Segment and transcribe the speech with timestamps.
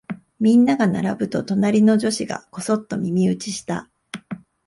[0.39, 3.87] みんなが並ぶと、隣の女子がこそっと耳打ちした。